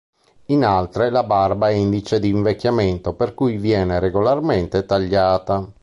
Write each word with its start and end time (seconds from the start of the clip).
In 0.45 0.63
altre 0.63 1.11
la 1.11 1.21
barba 1.23 1.69
è 1.69 1.73
indice 1.73 2.19
di 2.19 2.29
invecchiamento, 2.29 3.13
per 3.13 3.35
cui 3.35 3.57
viene 3.57 3.99
regolarmente 3.99 4.83
tagliata. 4.83 5.71